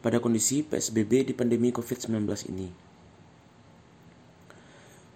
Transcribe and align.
pada 0.04 0.20
kondisi 0.20 0.68
PSBB 0.68 1.32
di 1.32 1.34
pandemi 1.40 1.72
COVID-19 1.72 2.28
ini. 2.52 2.91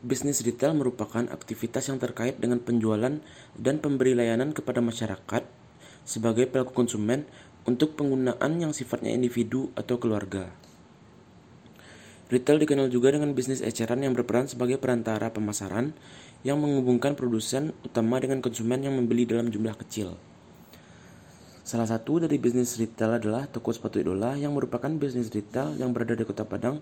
Bisnis 0.05 0.45
retail 0.45 0.77
merupakan 0.77 1.25
aktivitas 1.33 1.89
yang 1.89 1.97
terkait 1.97 2.37
dengan 2.37 2.61
penjualan 2.61 3.17
dan 3.57 3.75
pemberi 3.81 4.13
layanan 4.13 4.53
kepada 4.53 4.77
masyarakat 4.77 5.41
sebagai 6.05 6.45
pelaku 6.45 6.77
konsumen 6.77 7.25
untuk 7.65 7.97
penggunaan 7.97 8.61
yang 8.61 8.69
sifatnya 8.69 9.09
individu 9.09 9.73
atau 9.73 9.97
keluarga. 9.97 10.53
Retail 12.29 12.61
dikenal 12.61 12.93
juga 12.93 13.17
dengan 13.17 13.33
bisnis 13.33 13.65
eceran 13.65 14.05
yang 14.05 14.13
berperan 14.13 14.45
sebagai 14.45 14.77
perantara 14.77 15.33
pemasaran 15.33 15.97
yang 16.45 16.61
menghubungkan 16.61 17.17
produsen 17.17 17.73
utama 17.81 18.21
dengan 18.21 18.45
konsumen 18.45 18.85
yang 18.85 18.93
membeli 18.93 19.25
dalam 19.25 19.49
jumlah 19.49 19.73
kecil. 19.73 20.13
Salah 21.65 21.89
satu 21.89 22.21
dari 22.21 22.37
bisnis 22.37 22.77
retail 22.77 23.17
adalah 23.17 23.49
toko 23.49 23.73
sepatu 23.73 23.97
idola 23.97 24.37
yang 24.37 24.53
merupakan 24.53 24.93
bisnis 25.01 25.33
retail 25.33 25.73
yang 25.81 25.97
berada 25.97 26.13
di 26.13 26.21
Kota 26.21 26.45
Padang 26.45 26.77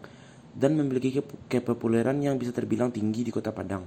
dan 0.53 0.77
memiliki 0.77 1.21
kepopuleran 1.49 2.21
yang 2.21 2.38
bisa 2.38 2.53
terbilang 2.53 2.93
tinggi 2.93 3.25
di 3.25 3.31
kota 3.34 3.49
Padang. 3.49 3.85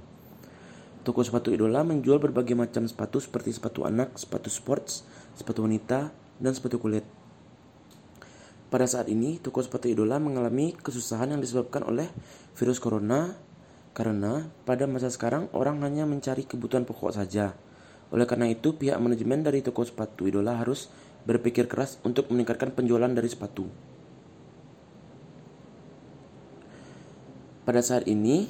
Toko 1.07 1.23
sepatu 1.23 1.55
idola 1.55 1.87
menjual 1.87 2.19
berbagai 2.19 2.51
macam 2.51 2.83
sepatu 2.83 3.23
seperti 3.23 3.55
sepatu 3.55 3.87
anak, 3.87 4.19
sepatu 4.19 4.51
sports, 4.51 5.07
sepatu 5.39 5.63
wanita, 5.63 6.11
dan 6.43 6.51
sepatu 6.51 6.83
kulit. 6.83 7.07
Pada 8.67 8.83
saat 8.83 9.07
ini, 9.07 9.39
toko 9.39 9.63
sepatu 9.63 9.87
idola 9.87 10.19
mengalami 10.19 10.75
kesusahan 10.75 11.31
yang 11.31 11.39
disebabkan 11.39 11.87
oleh 11.87 12.11
virus 12.59 12.83
corona 12.83 13.31
karena 13.95 14.51
pada 14.67 14.83
masa 14.83 15.07
sekarang 15.07 15.47
orang 15.55 15.79
hanya 15.87 16.03
mencari 16.03 16.43
kebutuhan 16.43 16.83
pokok 16.83 17.15
saja. 17.15 17.55
Oleh 18.11 18.27
karena 18.27 18.51
itu, 18.51 18.75
pihak 18.75 18.99
manajemen 18.99 19.47
dari 19.47 19.63
toko 19.63 19.87
sepatu 19.87 20.27
idola 20.27 20.59
harus 20.59 20.91
berpikir 21.23 21.71
keras 21.71 22.03
untuk 22.03 22.27
meningkatkan 22.27 22.75
penjualan 22.75 23.07
dari 23.07 23.31
sepatu. 23.31 23.71
Pada 27.67 27.83
saat 27.83 28.07
ini, 28.07 28.47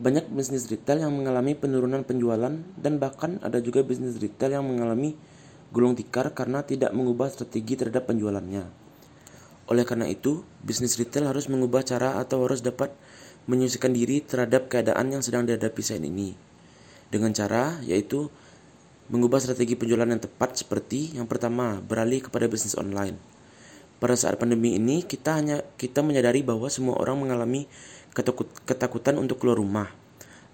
banyak 0.00 0.32
bisnis 0.32 0.72
retail 0.72 1.04
yang 1.04 1.12
mengalami 1.12 1.52
penurunan 1.52 2.00
penjualan 2.00 2.56
dan 2.80 2.96
bahkan 2.96 3.36
ada 3.44 3.60
juga 3.60 3.84
bisnis 3.84 4.16
retail 4.16 4.56
yang 4.56 4.64
mengalami 4.64 5.20
gulung 5.68 5.92
tikar 5.92 6.32
karena 6.32 6.64
tidak 6.64 6.96
mengubah 6.96 7.28
strategi 7.28 7.76
terhadap 7.76 8.08
penjualannya. 8.08 8.64
Oleh 9.68 9.84
karena 9.84 10.08
itu, 10.08 10.40
bisnis 10.64 10.96
retail 10.96 11.28
harus 11.28 11.52
mengubah 11.52 11.84
cara 11.84 12.16
atau 12.16 12.40
harus 12.48 12.64
dapat 12.64 12.88
menyesuaikan 13.44 13.92
diri 13.92 14.24
terhadap 14.24 14.72
keadaan 14.72 15.12
yang 15.12 15.20
sedang 15.20 15.44
dihadapi 15.44 15.84
saat 15.84 16.00
ini. 16.00 16.32
Dengan 17.12 17.36
cara 17.36 17.84
yaitu 17.84 18.32
mengubah 19.12 19.44
strategi 19.44 19.76
penjualan 19.76 20.08
yang 20.08 20.24
tepat 20.24 20.56
seperti 20.56 21.20
yang 21.20 21.28
pertama, 21.28 21.84
beralih 21.84 22.24
kepada 22.24 22.48
bisnis 22.48 22.80
online. 22.80 23.29
Pada 24.00 24.16
saat 24.16 24.40
pandemi 24.40 24.80
ini, 24.80 25.04
kita 25.04 25.36
hanya 25.36 25.60
kita 25.76 26.00
menyadari 26.00 26.40
bahwa 26.40 26.72
semua 26.72 26.96
orang 26.96 27.20
mengalami 27.20 27.68
ketakut, 28.16 28.48
ketakutan 28.64 29.20
untuk 29.20 29.36
keluar 29.36 29.60
rumah, 29.60 29.92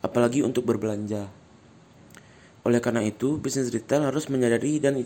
apalagi 0.02 0.42
untuk 0.42 0.66
berbelanja. 0.66 1.30
Oleh 2.66 2.82
karena 2.82 3.06
itu, 3.06 3.38
bisnis 3.38 3.70
retail 3.70 4.02
harus 4.02 4.26
menyadari 4.26 4.82
dan 4.82 4.98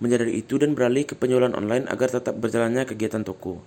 menyadari 0.00 0.40
itu 0.40 0.56
dan 0.56 0.72
beralih 0.72 1.04
ke 1.04 1.12
penjualan 1.12 1.52
online 1.52 1.84
agar 1.92 2.08
tetap 2.08 2.40
berjalannya 2.40 2.88
kegiatan 2.88 3.20
toko. 3.20 3.60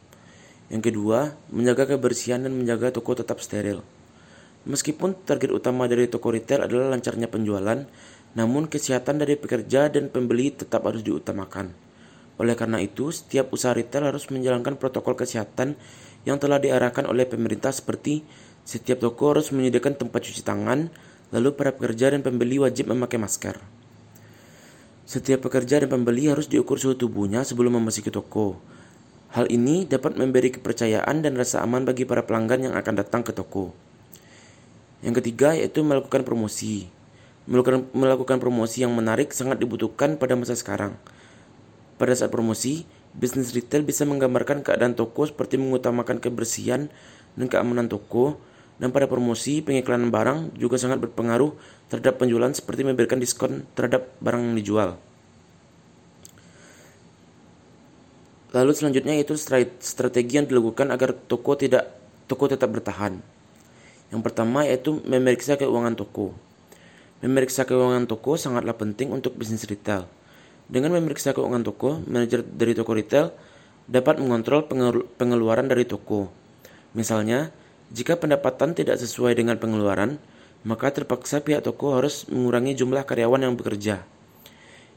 Yang 0.74 0.92
kedua, 0.92 1.38
menjaga 1.54 1.96
kebersihan 1.96 2.42
dan 2.42 2.58
menjaga 2.58 2.90
toko 2.90 3.14
tetap 3.14 3.38
steril. 3.38 3.86
Meskipun 4.68 5.14
target 5.24 5.54
utama 5.54 5.86
dari 5.86 6.12
toko 6.12 6.34
retail 6.34 6.66
adalah 6.66 6.92
lancarnya 6.92 7.30
penjualan, 7.30 7.86
namun 8.34 8.68
kesehatan 8.68 9.22
dari 9.22 9.40
pekerja 9.40 9.88
dan 9.88 10.12
pembeli 10.12 10.52
tetap 10.52 10.84
harus 10.84 11.06
diutamakan. 11.06 11.87
Oleh 12.38 12.54
karena 12.54 12.78
itu, 12.82 13.10
setiap 13.10 13.50
usaha 13.50 13.74
retail 13.74 14.10
harus 14.14 14.30
menjalankan 14.30 14.78
protokol 14.78 15.18
kesehatan 15.18 15.74
yang 16.26 16.38
telah 16.38 16.62
diarahkan 16.62 17.10
oleh 17.10 17.26
pemerintah 17.26 17.74
seperti 17.74 18.22
setiap 18.68 19.00
toko 19.00 19.32
harus 19.32 19.56
menyediakan 19.56 19.96
tempat 19.96 20.28
cuci 20.28 20.44
tangan, 20.44 20.92
lalu 21.32 21.56
para 21.56 21.72
pekerja 21.72 22.12
dan 22.12 22.20
pembeli 22.20 22.60
wajib 22.60 22.92
memakai 22.92 23.16
masker. 23.16 23.56
Setiap 25.08 25.48
pekerja 25.48 25.80
dan 25.80 25.88
pembeli 25.88 26.28
harus 26.28 26.52
diukur 26.52 26.76
suhu 26.76 27.00
tubuhnya 27.00 27.48
sebelum 27.48 27.80
memasuki 27.80 28.12
toko. 28.12 28.60
Hal 29.32 29.48
ini 29.48 29.88
dapat 29.88 30.20
memberi 30.20 30.52
kepercayaan 30.52 31.24
dan 31.24 31.40
rasa 31.40 31.64
aman 31.64 31.88
bagi 31.88 32.04
para 32.04 32.28
pelanggan 32.28 32.68
yang 32.68 32.76
akan 32.76 32.94
datang 33.00 33.24
ke 33.24 33.32
toko. 33.32 33.72
Yang 35.00 35.24
ketiga 35.24 35.56
yaitu 35.56 35.80
melakukan 35.88 36.28
promosi. 36.28 36.92
Melakukan, 37.48 37.88
melakukan 37.96 38.44
promosi 38.44 38.84
yang 38.84 38.92
menarik 38.92 39.32
sangat 39.32 39.64
dibutuhkan 39.64 40.20
pada 40.20 40.36
masa 40.36 40.60
sekarang. 40.60 41.00
Pada 41.98 42.14
saat 42.14 42.30
promosi, 42.30 42.86
bisnis 43.18 43.54
retail 43.58 43.82
bisa 43.82 44.06
menggambarkan 44.06 44.62
keadaan 44.62 44.94
toko 44.94 45.26
seperti 45.26 45.58
mengutamakan 45.58 46.22
kebersihan 46.22 46.94
dan 47.34 47.46
keamanan 47.50 47.90
toko, 47.90 48.38
dan 48.78 48.94
pada 48.94 49.10
promosi, 49.10 49.66
pengiklanan 49.66 50.14
barang 50.14 50.54
juga 50.54 50.78
sangat 50.78 51.02
berpengaruh 51.02 51.50
terhadap 51.90 52.22
penjualan 52.22 52.54
seperti 52.54 52.86
memberikan 52.86 53.18
diskon 53.18 53.66
terhadap 53.74 54.14
barang 54.22 54.54
yang 54.54 54.56
dijual. 54.58 54.90
Lalu 58.54 58.72
selanjutnya 58.78 59.18
itu 59.18 59.34
strategi 59.82 60.38
yang 60.38 60.46
dilakukan 60.46 60.94
agar 60.94 61.18
toko 61.18 61.58
tidak 61.58 61.90
toko 62.30 62.46
tetap 62.46 62.70
bertahan. 62.70 63.18
Yang 64.14 64.22
pertama 64.24 64.64
yaitu 64.64 65.02
memeriksa 65.04 65.58
keuangan 65.60 65.98
toko. 65.98 66.32
Memeriksa 67.20 67.66
keuangan 67.66 68.06
toko 68.06 68.38
sangatlah 68.38 68.78
penting 68.78 69.10
untuk 69.10 69.36
bisnis 69.36 69.66
retail. 69.66 70.06
Dengan 70.68 71.00
memeriksa 71.00 71.32
keuangan 71.32 71.64
toko, 71.64 72.04
manajer 72.04 72.44
dari 72.44 72.76
toko 72.76 72.92
retail 72.92 73.32
dapat 73.88 74.20
mengontrol 74.20 74.68
pengeluaran 75.16 75.72
dari 75.72 75.88
toko. 75.88 76.28
Misalnya, 76.92 77.56
jika 77.88 78.20
pendapatan 78.20 78.76
tidak 78.76 79.00
sesuai 79.00 79.32
dengan 79.40 79.56
pengeluaran, 79.56 80.20
maka 80.68 80.92
terpaksa 80.92 81.40
pihak 81.40 81.64
toko 81.64 81.96
harus 81.96 82.28
mengurangi 82.28 82.76
jumlah 82.76 83.08
karyawan 83.08 83.48
yang 83.48 83.56
bekerja. 83.56 84.04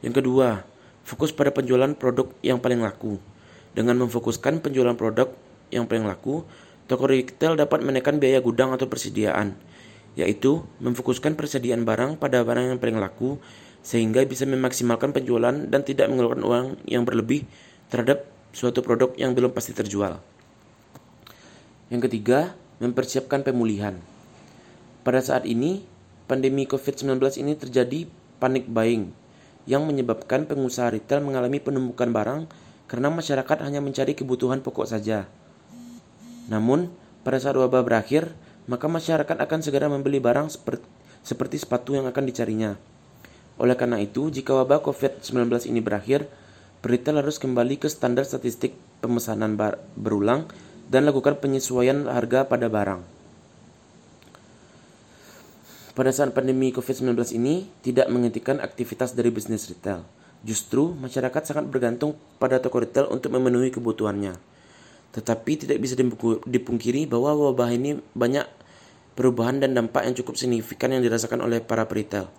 Yang 0.02 0.14
kedua, 0.18 0.66
fokus 1.06 1.30
pada 1.30 1.54
penjualan 1.54 1.94
produk 1.94 2.34
yang 2.42 2.58
paling 2.58 2.82
laku. 2.82 3.22
Dengan 3.70 3.94
memfokuskan 4.02 4.58
penjualan 4.58 4.98
produk 4.98 5.30
yang 5.70 5.86
paling 5.86 6.02
laku, 6.02 6.42
toko 6.90 7.06
retail 7.06 7.54
dapat 7.54 7.86
menekan 7.86 8.18
biaya 8.18 8.42
gudang 8.42 8.74
atau 8.74 8.90
persediaan, 8.90 9.54
yaitu 10.18 10.66
memfokuskan 10.82 11.38
persediaan 11.38 11.86
barang 11.86 12.18
pada 12.18 12.42
barang 12.42 12.74
yang 12.74 12.78
paling 12.82 12.98
laku 12.98 13.38
sehingga 13.80 14.24
bisa 14.28 14.44
memaksimalkan 14.44 15.12
penjualan 15.16 15.54
dan 15.54 15.80
tidak 15.84 16.08
mengeluarkan 16.12 16.44
uang 16.44 16.66
yang 16.84 17.08
berlebih 17.08 17.48
terhadap 17.88 18.28
suatu 18.52 18.84
produk 18.84 19.14
yang 19.16 19.32
belum 19.32 19.54
pasti 19.54 19.72
terjual. 19.72 20.20
Yang 21.90 22.10
ketiga, 22.10 22.54
mempersiapkan 22.78 23.42
pemulihan. 23.42 23.98
Pada 25.02 25.18
saat 25.24 25.48
ini, 25.48 25.82
pandemi 26.30 26.68
COVID-19 26.68 27.18
ini 27.42 27.58
terjadi 27.58 28.06
panic 28.38 28.70
buying 28.70 29.10
yang 29.68 29.84
menyebabkan 29.84 30.46
pengusaha 30.46 30.92
retail 30.92 31.20
mengalami 31.20 31.60
penumpukan 31.60 32.08
barang 32.10 32.40
karena 32.90 33.08
masyarakat 33.10 33.58
hanya 33.62 33.78
mencari 33.78 34.14
kebutuhan 34.14 34.62
pokok 34.64 34.86
saja. 34.88 35.26
Namun, 36.50 36.90
pada 37.22 37.38
saat 37.38 37.54
wabah 37.54 37.84
berakhir, 37.86 38.34
maka 38.66 38.86
masyarakat 38.90 39.36
akan 39.38 39.60
segera 39.62 39.86
membeli 39.86 40.18
barang 40.18 40.50
seperti, 40.50 40.86
seperti 41.22 41.56
sepatu 41.62 41.94
yang 41.94 42.06
akan 42.10 42.24
dicarinya. 42.26 42.74
Oleh 43.60 43.76
karena 43.76 44.00
itu, 44.00 44.32
jika 44.32 44.56
wabah 44.56 44.80
COVID-19 44.80 45.68
ini 45.68 45.84
berakhir, 45.84 46.24
retail 46.80 47.20
harus 47.20 47.36
kembali 47.36 47.76
ke 47.76 47.92
standar 47.92 48.24
statistik 48.24 48.72
pemesanan 49.04 49.60
berulang 50.00 50.48
dan 50.88 51.04
lakukan 51.04 51.36
penyesuaian 51.36 52.08
harga 52.08 52.48
pada 52.48 52.72
barang. 52.72 53.04
Pada 55.92 56.10
saat 56.16 56.32
pandemi 56.32 56.72
COVID-19 56.72 57.36
ini 57.36 57.68
tidak 57.84 58.08
menghentikan 58.08 58.64
aktivitas 58.64 59.12
dari 59.12 59.28
bisnis 59.28 59.68
retail. 59.68 60.08
Justru, 60.40 60.96
masyarakat 60.96 61.44
sangat 61.44 61.68
bergantung 61.68 62.16
pada 62.40 62.56
toko 62.56 62.80
retail 62.80 63.12
untuk 63.12 63.36
memenuhi 63.36 63.68
kebutuhannya. 63.68 64.40
Tetapi 65.12 65.68
tidak 65.68 65.76
bisa 65.84 66.00
dipungkiri 66.48 67.04
bahwa 67.04 67.52
wabah 67.52 67.68
ini 67.76 68.00
banyak 68.16 68.48
perubahan 69.12 69.60
dan 69.60 69.76
dampak 69.76 70.08
yang 70.08 70.16
cukup 70.16 70.40
signifikan 70.40 70.96
yang 70.96 71.04
dirasakan 71.04 71.44
oleh 71.44 71.60
para 71.60 71.84
retail. 71.84 72.32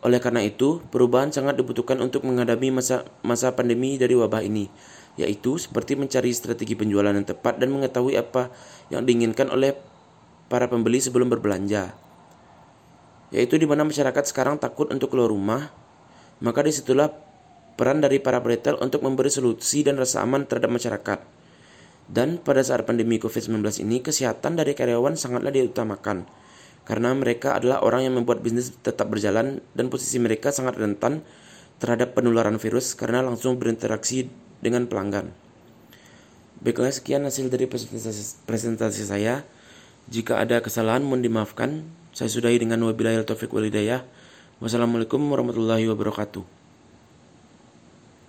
Oleh 0.00 0.16
karena 0.16 0.40
itu, 0.40 0.80
perubahan 0.88 1.28
sangat 1.28 1.60
dibutuhkan 1.60 2.00
untuk 2.00 2.24
menghadapi 2.24 2.72
masa 2.72 3.04
masa 3.20 3.52
pandemi 3.52 4.00
dari 4.00 4.16
wabah 4.16 4.40
ini, 4.40 4.72
yaitu 5.20 5.60
seperti 5.60 5.96
mencari 5.96 6.32
strategi 6.32 6.72
penjualan 6.72 7.12
yang 7.12 7.28
tepat 7.28 7.60
dan 7.60 7.68
mengetahui 7.68 8.16
apa 8.16 8.48
yang 8.88 9.04
diinginkan 9.04 9.52
oleh 9.52 9.76
para 10.48 10.66
pembeli 10.72 11.04
sebelum 11.04 11.28
berbelanja. 11.28 11.92
Yaitu 13.30 13.60
di 13.60 13.68
mana 13.68 13.84
masyarakat 13.84 14.24
sekarang 14.24 14.56
takut 14.56 14.88
untuk 14.88 15.12
keluar 15.12 15.30
rumah, 15.30 15.70
Maka 16.40 16.64
di 16.64 16.72
situlah 16.72 17.12
peran 17.76 18.00
dari 18.00 18.16
para 18.16 18.40
retail 18.40 18.80
untuk 18.80 19.04
memberi 19.04 19.28
solusi 19.28 19.84
dan 19.84 20.00
rasa 20.00 20.24
aman 20.24 20.48
terhadap 20.48 20.72
masyarakat. 20.72 21.20
Dan 22.10 22.40
pada 22.40 22.64
saat 22.64 22.82
pandemi 22.88 23.20
COVID-19 23.20 23.60
ini, 23.86 24.02
kesehatan 24.02 24.56
dari 24.58 24.74
karyawan 24.74 25.14
sangatlah 25.14 25.52
diutamakan. 25.52 26.26
Karena 26.88 27.14
mereka 27.14 27.54
adalah 27.56 27.84
orang 27.84 28.08
yang 28.08 28.14
membuat 28.18 28.42
bisnis 28.42 28.74
tetap 28.82 29.08
berjalan 29.12 29.62
dan 29.76 29.86
posisi 29.88 30.18
mereka 30.18 30.50
sangat 30.50 30.80
rentan 30.80 31.22
terhadap 31.80 32.12
penularan 32.12 32.60
virus 32.60 32.92
karena 32.92 33.24
langsung 33.24 33.56
berinteraksi 33.56 34.28
dengan 34.60 34.84
pelanggan. 34.90 35.32
Baiklah 36.60 36.92
sekian 36.92 37.24
hasil 37.24 37.48
dari 37.48 37.64
presentasi, 37.64 38.44
presentasi 38.44 39.08
saya. 39.08 39.48
Jika 40.12 40.36
ada 40.36 40.60
kesalahan 40.60 41.00
mohon 41.00 41.24
dimaafkan. 41.24 41.88
Saya 42.12 42.28
sudahi 42.28 42.60
dengan 42.60 42.84
wabillahi 42.84 43.22
taufik 43.24 43.48
walidayah. 43.54 44.04
Wassalamualaikum 44.60 45.24
warahmatullahi 45.30 45.88
wabarakatuh. 45.88 46.59